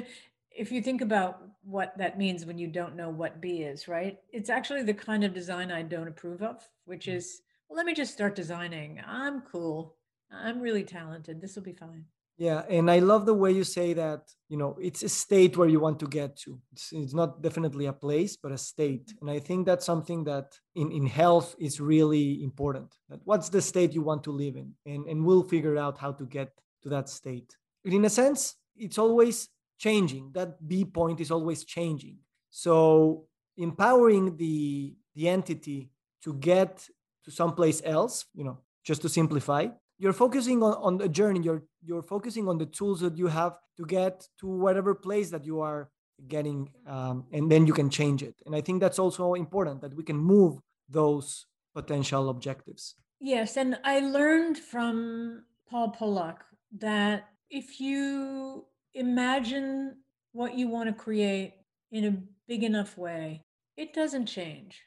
[0.51, 4.19] if you think about what that means when you don't know what B is, right?
[4.31, 7.15] It's actually the kind of design I don't approve of, which mm.
[7.15, 9.01] is, well, let me just start designing.
[9.05, 9.95] I'm cool.
[10.31, 11.41] I'm really talented.
[11.41, 12.05] This will be fine.
[12.38, 15.69] Yeah, and I love the way you say that, you know, it's a state where
[15.69, 16.59] you want to get to.
[16.73, 19.07] It's, it's not definitely a place, but a state.
[19.07, 19.27] Mm-hmm.
[19.27, 22.93] And I think that's something that in, in health is really important.
[23.09, 24.73] That what's the state you want to live in?
[24.85, 26.51] And, and we'll figure out how to get
[26.83, 27.55] to that state.
[27.85, 30.31] But in a sense, it's always changing.
[30.33, 32.17] That B point is always changing.
[32.49, 35.89] So empowering the the entity
[36.23, 36.85] to get
[37.23, 41.41] to someplace else, you know, just to simplify, you're focusing on, on the journey.
[41.41, 45.45] You're you're focusing on the tools that you have to get to whatever place that
[45.45, 45.89] you are
[46.27, 48.36] getting um, and then you can change it.
[48.45, 52.95] And i think that's also important that we can move those potential objectives.
[53.19, 56.38] Yes and i learned from paul polak
[56.77, 59.97] that if you imagine
[60.31, 61.53] what you want to create
[61.91, 62.13] in a
[62.47, 63.41] big enough way
[63.77, 64.81] it doesn't change.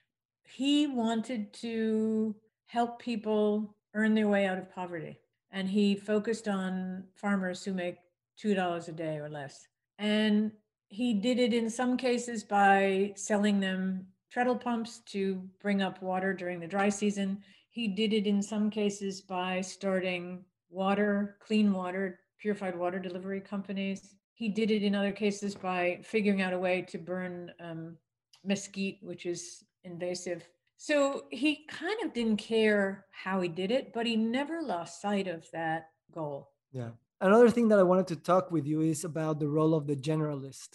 [0.45, 2.35] He wanted to
[2.67, 5.19] help people earn their way out of poverty.
[5.51, 7.97] And he focused on farmers who make
[8.43, 9.67] $2 a day or less.
[9.99, 10.53] And
[10.89, 16.33] he did it in some cases by selling them treadle pumps to bring up water
[16.33, 17.43] during the dry season.
[17.71, 24.15] He did it in some cases by starting water, clean water, purified water delivery companies.
[24.35, 27.97] He did it in other cases by figuring out a way to burn um,
[28.45, 30.49] mesquite, which is invasive
[30.79, 35.27] so he kind of didn't care how he did it, but he never lost sight
[35.27, 36.51] of that goal.
[36.73, 36.91] Yeah.
[37.21, 39.97] Another thing that I wanted to talk with you is about the role of the
[39.97, 40.69] generalist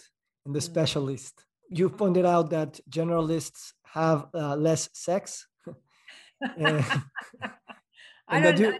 [0.44, 0.62] and the mm.
[0.62, 1.46] specialist.
[1.70, 5.46] You pointed out that generalists have uh, less sex.
[6.42, 8.78] I, don't, you...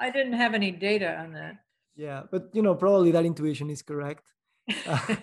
[0.00, 1.54] I, I didn't have any data on that.
[1.94, 4.24] Yeah, but you know, probably that intuition is correct.
[4.86, 5.16] Uh,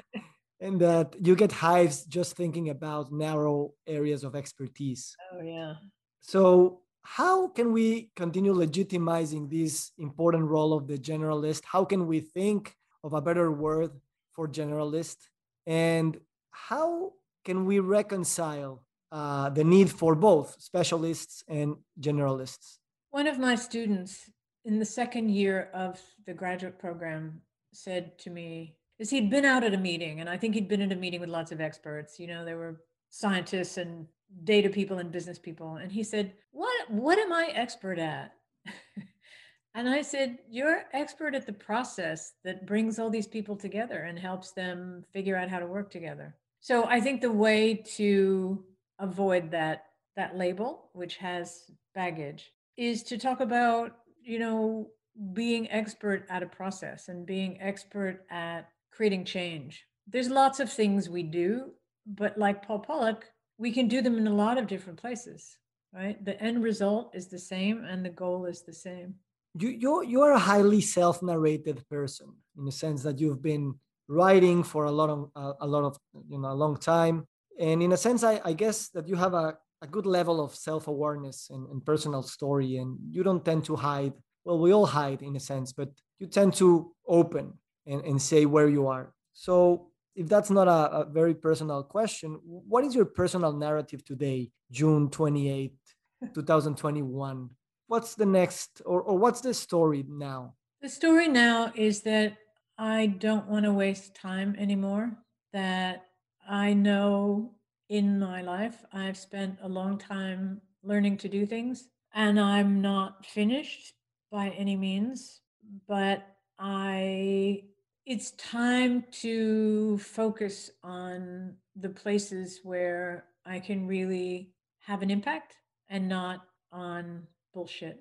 [0.62, 5.15] and that you get hives just thinking about narrow areas of expertise.
[5.34, 5.74] Oh, yeah.
[6.21, 11.63] So, how can we continue legitimizing this important role of the generalist?
[11.65, 13.91] How can we think of a better word
[14.34, 15.17] for generalist?
[15.65, 16.19] And
[16.52, 22.78] how can we reconcile uh, the need for both specialists and generalists?
[23.10, 24.30] One of my students
[24.63, 27.41] in the second year of the graduate program
[27.74, 30.82] said to me, is he'd been out at a meeting and I think he'd been
[30.82, 32.20] at a meeting with lots of experts.
[32.20, 34.06] You know, there were scientists and
[34.44, 35.76] data people and business people.
[35.76, 38.36] And he said, What what am I expert at?
[39.76, 44.20] and I said, You're expert at the process that brings all these people together and
[44.20, 46.36] helps them figure out how to work together.
[46.60, 48.64] So I think the way to
[48.99, 49.86] avoid that
[50.16, 54.91] that label, which has baggage, is to talk about, you know,
[55.34, 59.86] being expert at a process and being expert at creating change.
[60.08, 61.72] There's lots of things we do,
[62.06, 63.24] but like Paul Polak,
[63.58, 65.58] we can do them in a lot of different places,
[65.94, 66.24] right?
[66.24, 69.16] The end result is the same and the goal is the same.
[69.54, 73.76] You, you're, you're a highly self-narrated person in the sense that you've been
[74.08, 75.98] writing for a lot of, a, a lot of,
[76.30, 77.28] you know, a long time.
[77.60, 80.54] And in a sense, I, I guess that you have a a good level of
[80.56, 84.14] self-awareness and, and personal story and you don't tend to hide
[84.46, 85.89] well we all hide in a sense but
[86.20, 87.54] you tend to open
[87.86, 92.39] and, and say where you are so if that's not a, a very personal question
[92.43, 95.73] what is your personal narrative today june 28
[96.34, 97.49] 2021
[97.88, 102.38] what's the next or, or what's the story now the story now is that
[102.77, 105.11] i don't want to waste time anymore
[105.53, 106.05] that
[106.47, 107.51] i know
[107.91, 108.86] in my life.
[108.93, 113.93] I've spent a long time learning to do things, and I'm not finished
[114.32, 115.41] by any means,
[115.89, 116.25] but
[116.57, 117.65] I
[118.06, 125.56] it's time to focus on the places where I can really have an impact
[125.89, 126.41] and not
[126.72, 127.99] on bullshit.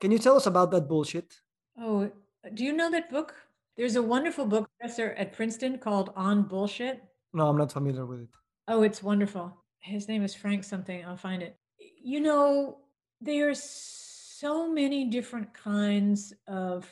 [0.00, 1.40] Can you tell us about that bullshit?
[1.78, 2.10] Oh,
[2.54, 3.34] do you know that book?
[3.76, 7.02] There's a wonderful book professor at Princeton called On Bullshit.
[7.32, 8.28] No, I'm not familiar with it.
[8.68, 9.56] Oh, it's wonderful.
[9.78, 11.04] His name is Frank something.
[11.04, 11.56] I'll find it.
[12.02, 12.78] You know,
[13.20, 16.88] there are so many different kinds of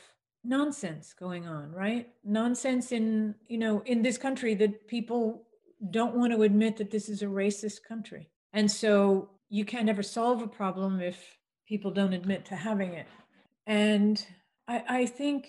[0.49, 2.09] nonsense going on, right?
[2.25, 5.43] Nonsense in, you know, in this country that people
[5.91, 8.29] don't want to admit that this is a racist country.
[8.51, 11.37] And so you can't ever solve a problem if
[11.67, 13.07] people don't admit to having it.
[13.67, 14.25] And
[14.67, 15.47] I, I think,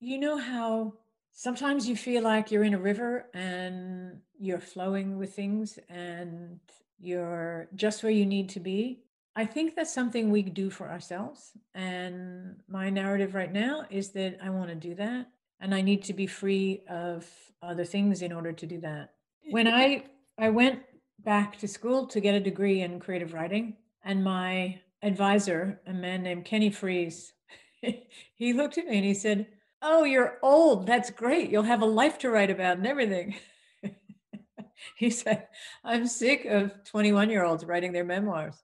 [0.00, 0.94] you know, how
[1.32, 6.60] sometimes you feel like you're in a river and you're flowing with things and
[7.00, 9.00] you're just where you need to be.
[9.34, 11.52] I think that's something we do for ourselves.
[11.74, 15.28] And my narrative right now is that I want to do that.
[15.60, 17.26] And I need to be free of
[17.62, 19.10] other things in order to do that.
[19.50, 20.04] When I
[20.38, 20.82] I went
[21.20, 26.22] back to school to get a degree in creative writing, and my advisor, a man
[26.22, 27.32] named Kenny Freese,
[28.34, 29.46] he looked at me and he said,
[29.80, 30.86] Oh, you're old.
[30.86, 31.50] That's great.
[31.50, 33.34] You'll have a life to write about and everything.
[34.96, 35.48] he said,
[35.84, 38.62] I'm sick of 21 year olds writing their memoirs.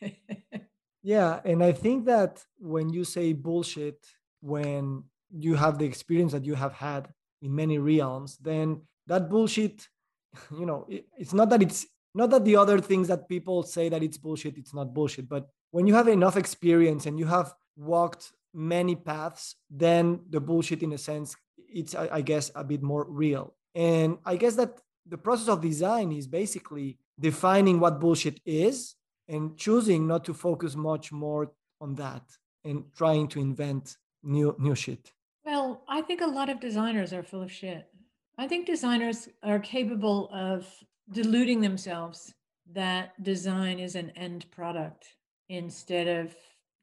[1.02, 1.40] yeah.
[1.44, 4.06] And I think that when you say bullshit,
[4.40, 7.08] when you have the experience that you have had
[7.42, 9.88] in many realms, then that bullshit,
[10.58, 13.88] you know, it, it's not that it's not that the other things that people say
[13.88, 17.54] that it's bullshit, it's not bullshit, but when you have enough experience and you have
[17.76, 22.82] walked many paths, then the bullshit, in a sense, it's, I, I guess, a bit
[22.82, 23.54] more real.
[23.74, 28.96] And I guess that the process of design is basically defining what bullshit is
[29.30, 32.22] and choosing not to focus much more on that
[32.64, 35.12] and trying to invent new new shit.
[35.44, 37.86] Well, I think a lot of designers are full of shit.
[38.36, 40.66] I think designers are capable of
[41.12, 42.34] deluding themselves
[42.72, 45.06] that design is an end product
[45.48, 46.34] instead of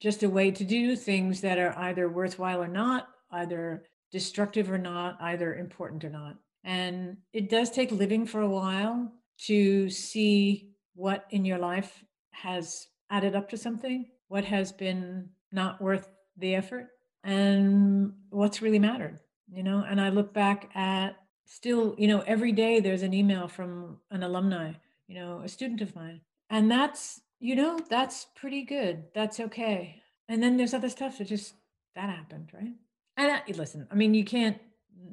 [0.02, 4.78] just a way to do things that are either worthwhile or not, either destructive or
[4.78, 6.36] not, either important or not.
[6.64, 9.12] And it does take living for a while
[9.46, 12.04] to see what in your life
[12.44, 16.08] has added up to something, what has been not worth
[16.38, 16.88] the effort,
[17.24, 19.20] and what's really mattered,
[19.52, 19.84] you know.
[19.88, 24.24] And I look back at still, you know, every day there's an email from an
[24.24, 24.74] alumni,
[25.08, 26.22] you know, a student of mine.
[26.50, 29.04] And that's you know, that's pretty good.
[29.14, 30.02] That's okay.
[30.28, 31.54] And then there's other stuff that just
[31.96, 32.74] that happened, right?
[33.16, 34.58] And I, listen, I mean, you can't.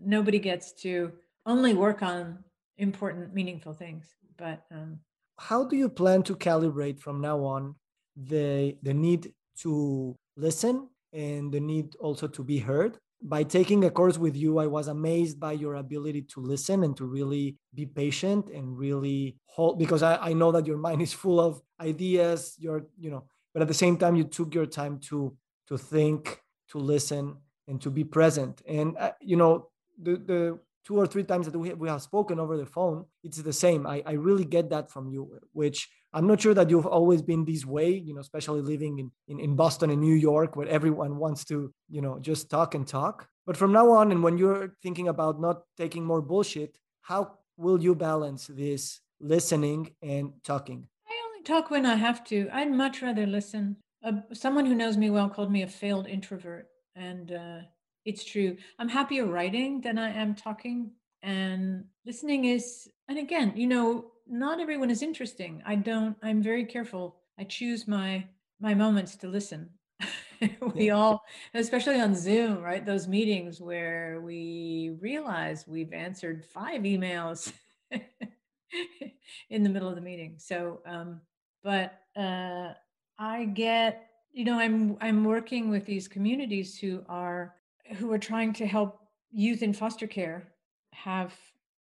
[0.05, 1.13] Nobody gets to
[1.47, 2.43] only work on
[2.79, 4.07] important, meaningful things.
[4.37, 5.01] But um,
[5.39, 7.75] how do you plan to calibrate from now on
[8.17, 12.99] the the need to listen and the need also to be heard?
[13.25, 16.95] by taking a course with you, I was amazed by your ability to listen and
[16.99, 21.15] to really be patient and really hold because I, I know that your mind is
[21.15, 23.25] full of ideas, you're, you know,
[23.55, 25.37] but at the same time, you took your time to
[25.69, 28.61] to think, to listen, and to be present.
[28.69, 29.71] And uh, you know,
[30.01, 33.05] the the two or three times that we have, we have spoken over the phone,
[33.23, 33.87] it's the same.
[33.87, 37.45] I, I really get that from you, which I'm not sure that you've always been
[37.45, 41.17] this way, you know, especially living in, in, in Boston and New York, where everyone
[41.17, 43.29] wants to, you know, just talk and talk.
[43.47, 47.83] But from now on, and when you're thinking about not taking more bullshit, how will
[47.83, 50.87] you balance this listening and talking?
[51.09, 52.49] I only talk when I have to.
[52.53, 53.77] I'd much rather listen.
[54.03, 56.69] Uh, someone who knows me well called me a failed introvert.
[56.95, 57.59] And uh,
[58.05, 58.57] it's true.
[58.79, 60.91] I'm happier writing than I am talking.
[61.23, 65.63] And listening is, and again, you know, not everyone is interesting.
[65.67, 67.17] I don't, I'm very careful.
[67.39, 68.27] I choose my
[68.61, 69.69] my moments to listen.
[70.75, 71.23] we all,
[71.55, 72.85] especially on Zoom, right?
[72.87, 77.53] Those meetings where we realize we've answered five emails
[79.51, 80.37] in the middle of the meeting.
[80.39, 81.21] So, um,
[81.63, 82.73] but uh,
[83.19, 87.55] I get, you know, I'm I'm working with these communities who are
[87.97, 90.53] who are trying to help youth in foster care
[90.93, 91.35] have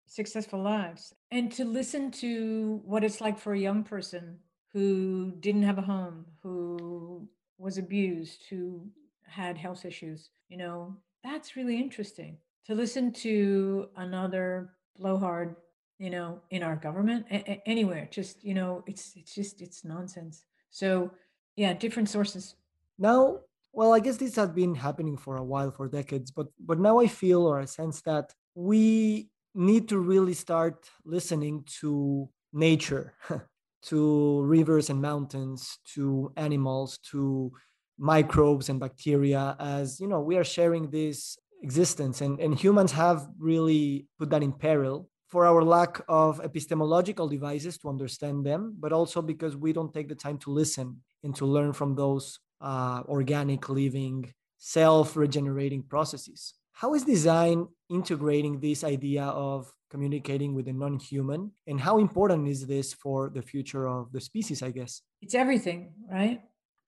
[0.07, 4.39] successful lives and to listen to what it's like for a young person
[4.73, 7.29] who didn't have a home, who
[7.59, 8.87] was abused, who
[9.23, 10.31] had health issues.
[10.49, 15.57] You know, that's really interesting to listen to another blowhard,
[15.99, 18.09] you know, in our government, a- anywhere.
[18.11, 20.45] Just, you know, it's it's just it's nonsense.
[20.71, 21.13] So,
[21.57, 22.57] yeah, different sources.
[22.99, 23.41] Now,
[23.75, 27.01] well, I guess this has been happening for a while, for decades, but but now
[27.01, 33.14] I feel or I sense that we need to really start listening to nature,
[33.83, 37.53] to rivers and mountains, to animals, to
[37.99, 42.20] microbes and bacteria as you know we are sharing this existence.
[42.20, 47.79] And, and humans have really put that in peril for our lack of epistemological devices
[47.79, 51.47] to understand them but also because we don't take the time to listen and to
[51.47, 56.55] learn from those uh, organic living self-regenerating processes.
[56.73, 61.53] How is design integrating this idea of communicating with the non-human?
[61.67, 65.03] And how important is this for the future of the species i guess?
[65.23, 66.41] It's everything right?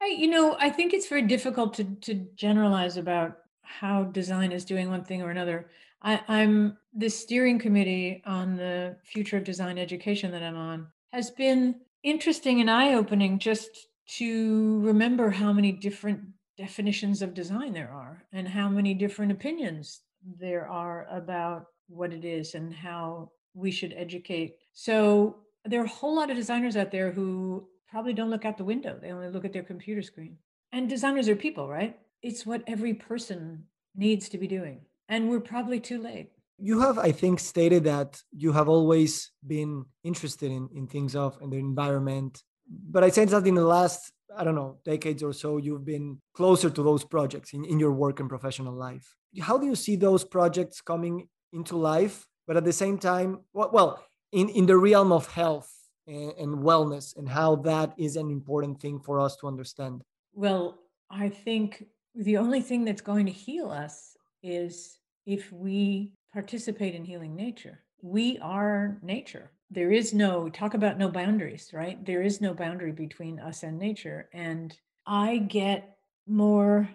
[0.02, 4.64] I, you know, I think it's very difficult to to generalize about how design is
[4.64, 5.70] doing one thing or another.
[6.02, 11.30] I, I'm the steering committee on the future of design education that I'm on has
[11.30, 16.20] been interesting and eye-opening just to remember how many different
[16.56, 20.00] definitions of design there are and how many different opinions
[20.38, 24.56] there are about what it is and how we should educate.
[24.72, 28.58] So there are a whole lot of designers out there who probably don't look out
[28.58, 28.98] the window.
[29.00, 30.36] They only look at their computer screen.
[30.72, 31.98] And designers are people, right?
[32.22, 34.80] It's what every person needs to be doing.
[35.08, 36.30] And we're probably too late.
[36.58, 41.38] You have, I think, stated that you have always been interested in, in things of
[41.40, 42.42] in the environment.
[42.68, 46.20] But I sense that in the last, I don't know, decades or so, you've been
[46.34, 49.16] closer to those projects in, in your work and professional life.
[49.40, 52.26] How do you see those projects coming into life?
[52.46, 55.70] But at the same time, well, in, in the realm of health
[56.06, 60.02] and, and wellness and how that is an important thing for us to understand?
[60.32, 60.78] Well,
[61.10, 67.04] I think the only thing that's going to heal us is if we participate in
[67.04, 67.82] healing nature.
[68.06, 69.50] We are nature.
[69.68, 72.04] There is no, talk about no boundaries, right?
[72.06, 74.28] There is no boundary between us and nature.
[74.32, 74.72] And
[75.04, 75.96] I get
[76.28, 76.88] more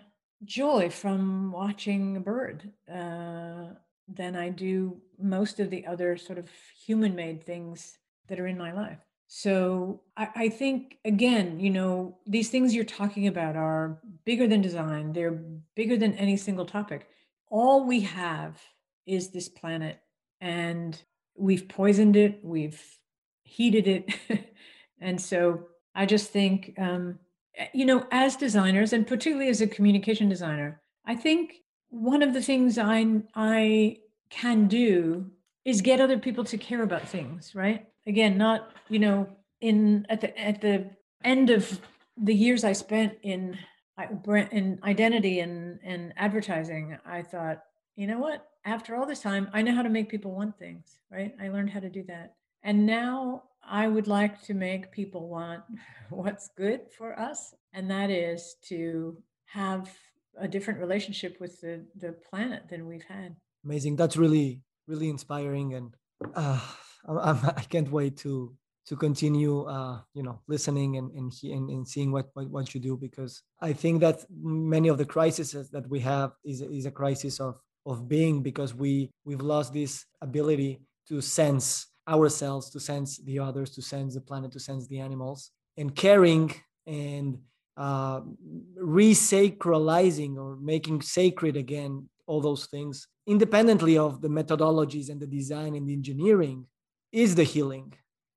[0.45, 3.74] joy from watching a bird uh,
[4.07, 6.49] than I do most of the other sort of
[6.86, 7.97] human made things
[8.30, 8.99] that are in my life.
[9.28, 14.62] So I, I, think again, you know, these things you're talking about are bigger than
[14.62, 15.12] design.
[15.12, 15.41] They're
[15.76, 17.07] bigger than any single topic.
[17.49, 18.62] All we have
[19.05, 19.99] is this planet,
[20.42, 21.02] and
[21.38, 22.84] we've poisoned it, we've
[23.44, 24.10] heated it,
[25.00, 27.20] and so I just think, um,
[27.56, 31.56] eh, you know, as designers, and particularly as a communication designer, I think
[31.89, 33.98] one of the things I I
[34.30, 35.30] can do
[35.66, 37.86] is get other people to care about things, right?
[38.08, 39.30] Again, not, you know,
[39.60, 40.89] in at the at the
[41.24, 41.80] end of
[42.22, 43.58] the years I spent in
[44.52, 47.62] in identity and and advertising, I thought,
[47.96, 48.48] you know what?
[48.66, 51.34] After all this time, I know how to make people want things, right?
[51.42, 52.36] I learned how to do that.
[52.64, 55.64] And now I would like to make people want
[56.10, 59.89] what's good for us, and that is to have
[60.38, 63.36] a different relationship with the the planet than we've had.
[63.66, 63.96] Amazing.
[63.96, 65.96] That's really really inspiring and
[66.36, 66.60] uh,
[67.08, 68.56] I'm, I can not wait to
[68.88, 72.82] to continue uh, you know listening and and, and, and seeing what, what, what you
[72.82, 76.92] do because I think that many of the crises that we have is, is a
[76.92, 83.18] crisis of of being because we we've lost this ability to sense ourselves to sense
[83.18, 85.52] the others to sense the planet to sense the animals.
[85.78, 86.54] And caring
[86.86, 87.40] and
[87.78, 88.22] uh,
[88.80, 95.76] resacralizing or making sacred again all those things independently of the methodologies and the design
[95.76, 96.66] and the engineering
[97.12, 97.94] is the healing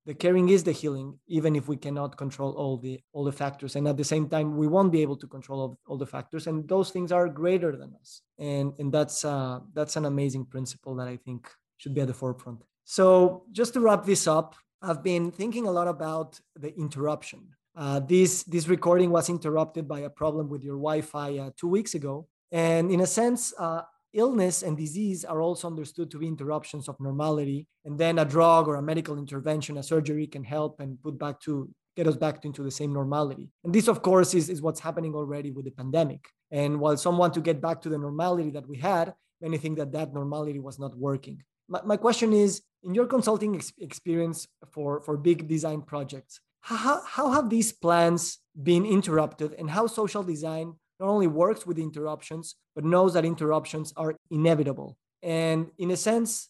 [0.06, 3.76] the caring is the healing even if we cannot control all the all the factors.
[3.76, 6.46] And at the same time we won't be able to control all, all the factors
[6.46, 8.22] and those things are greater than us.
[8.38, 11.48] And and that's uh that's an amazing principle that i think
[11.78, 12.60] should be at the forefront.
[12.84, 17.40] So just to wrap this up i've been thinking a lot about the interruption.
[17.76, 21.94] Uh, this this recording was interrupted by a problem with your wi-fi uh, two weeks
[21.94, 22.28] ago.
[22.52, 23.82] And in a sense uh,
[24.14, 28.68] illness and disease are also understood to be interruptions of normality and then a drug
[28.68, 32.44] or a medical intervention a surgery can help and put back to get us back
[32.44, 33.48] into the same normality.
[33.64, 36.24] And this of course is, is what's happening already with the pandemic.
[36.50, 39.76] And while some want to get back to the normality that we had many think
[39.76, 41.42] that that normality was not working.
[41.68, 47.02] My, my question is in your consulting ex- experience for, for big design projects how,
[47.04, 50.72] how have these plans been interrupted and how social design
[51.04, 54.96] not only works with interruptions, but knows that interruptions are inevitable.
[55.22, 56.48] And in a sense,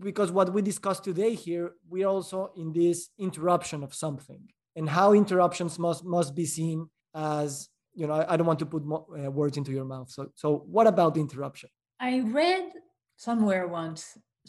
[0.00, 4.42] because what we discussed today here, we're also in this interruption of something.
[4.76, 6.78] and how interruptions must must be seen
[7.14, 7.50] as
[7.98, 10.20] you know i, I don't want to put mo- uh, words into your mouth so
[10.42, 11.68] so what about the interruption
[12.10, 12.66] I read
[13.28, 14.00] somewhere once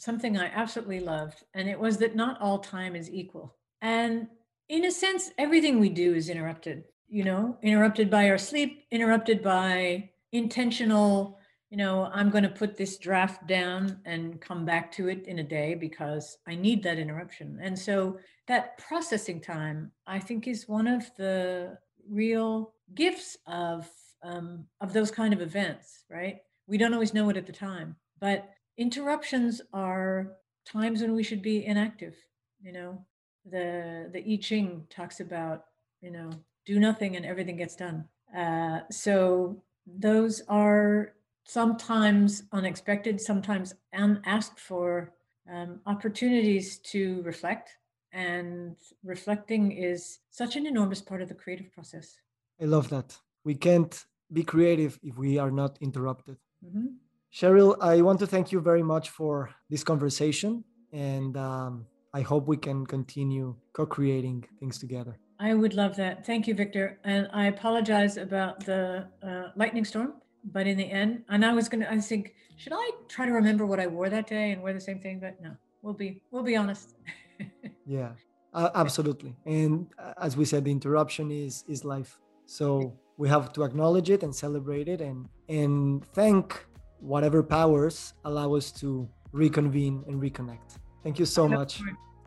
[0.07, 3.47] something I absolutely loved, and it was that not all time is equal.
[3.81, 4.27] And
[4.67, 6.77] in a sense, everything we do is interrupted,
[7.07, 11.37] you know, interrupted by our sleep, interrupted by intentional,
[11.69, 15.39] you know, I'm going to put this draft down and come back to it in
[15.39, 17.59] a day because I need that interruption.
[17.61, 21.77] And so that processing time, I think, is one of the
[22.09, 23.89] real gifts of
[24.23, 26.37] um, of those kind of events, right?
[26.67, 30.33] We don't always know it at the time, but interruptions are
[30.65, 32.15] times when we should be inactive.
[32.59, 33.05] You know,
[33.45, 35.65] the the I Ching talks about
[36.01, 36.31] you know
[36.65, 38.05] do nothing and everything gets done.
[38.35, 41.13] Uh, so those are
[41.45, 45.13] sometimes unexpected, sometimes unasked for
[45.51, 47.77] um, opportunities to reflect.
[48.11, 52.15] And reflecting is such an enormous part of the creative process.
[52.61, 53.17] I love that.
[53.43, 56.37] We can't be creative if we are not interrupted.
[56.65, 56.87] Mm-hmm.
[57.33, 60.63] Cheryl, I want to thank you very much for this conversation,
[60.93, 65.19] and um, I hope we can continue co creating things together.
[65.39, 66.25] I would love that.
[66.25, 66.99] Thank you, Victor.
[67.03, 70.13] And I apologize about the uh, lightning storm,
[70.45, 73.31] but in the end, and I was going to, I think, should I try to
[73.33, 75.19] remember what I wore that day and wear the same thing?
[75.19, 76.95] But no, we'll be, we'll be honest.
[77.85, 78.11] yeah,
[78.53, 79.35] uh, absolutely.
[79.45, 82.19] And uh, as we said, the interruption is is life.
[82.45, 86.65] So we have to acknowledge it and celebrate it, and and thank
[86.99, 90.79] whatever powers allow us to reconvene and reconnect.
[91.03, 91.81] Thank you so much.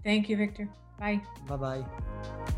[0.05, 0.69] Thank you, Victor.
[1.01, 1.23] Bye.
[1.49, 2.55] Bye bye.